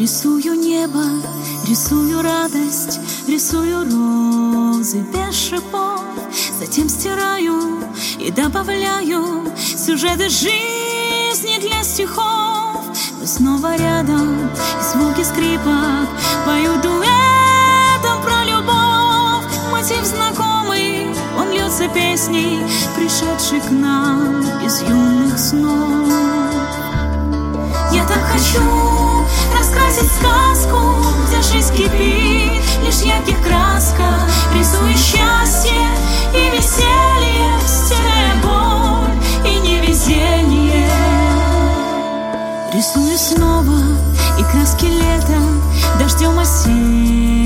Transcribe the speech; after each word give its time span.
Рисую 0.00 0.54
небо, 0.54 1.04
рисую 1.68 2.22
радость, 2.22 2.98
рисую 3.28 3.84
розы 3.84 5.00
без 5.00 5.34
шипов, 5.34 6.00
затем 6.58 6.88
стираю 6.88 7.84
и 8.18 8.30
добавляю 8.30 9.44
сюжеты 9.58 10.30
жизни 10.30 11.60
для 11.60 11.84
стихов. 11.84 12.82
Мы 13.20 13.26
снова 13.26 13.76
рядом, 13.76 14.48
и 14.48 14.82
звуки 14.90 15.22
скрипа 15.22 16.08
поют 16.46 16.80
дуэтом 16.80 18.22
про 18.22 18.42
любовь. 18.44 19.44
Мотив 19.70 20.02
знакомый, 20.06 21.08
он 21.38 21.50
льется 21.50 21.86
песней, 21.88 22.60
пришедший 22.96 23.60
к 23.60 23.70
нам 23.70 24.40
из 24.64 24.80
юных 24.80 25.38
снов. 25.38 26.08
Я 27.92 28.06
так 28.06 28.22
хочу 28.32 28.89
Рисую 42.80 43.18
снова 43.18 43.78
и 44.38 44.42
краски 44.42 44.86
лета, 44.86 45.38
дождем 45.98 46.38
осенним 46.38 47.39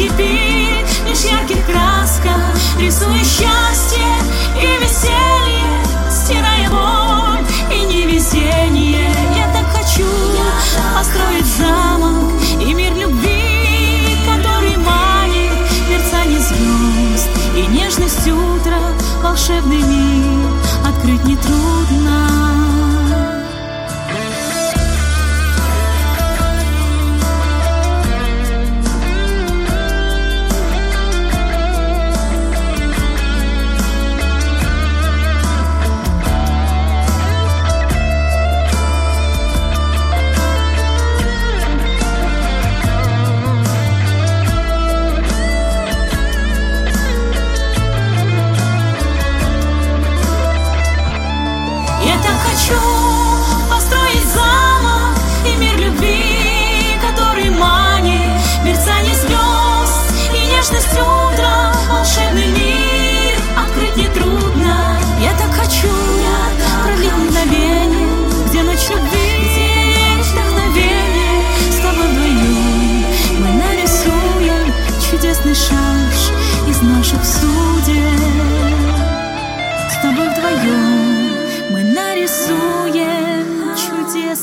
кипит, 0.00 0.86
лишь 1.06 1.24
ярких 1.30 1.66
краска, 1.66 2.34
рисуя 2.78 3.18
счастье 3.18 4.08
и 4.56 4.82
веселье, 4.82 5.84
стирая 6.10 6.70
боль 6.70 7.44
и 7.70 7.84
невезение. 7.84 9.12
Я 9.36 9.52
так 9.52 9.66
хочу 9.76 10.06
построить 10.96 11.44
замок 11.44 12.32
и 12.60 12.72
мир 12.72 12.94
любви, 12.94 14.16
который 14.24 14.76
манит 14.78 15.52
мерцание 15.90 16.40
звезд 16.40 17.28
и 17.54 17.66
нежность 17.66 18.26
утра, 18.26 18.80
волшебный 19.22 19.82
мир 19.82 20.50
открыть 20.82 21.24
нетрудно. 21.24 21.99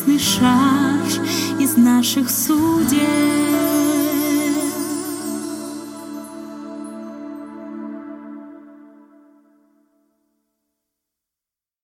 Чудесный 0.08 0.20
шар 0.20 1.60
из 1.60 1.76
наших 1.76 2.30
судеб. 2.30 3.77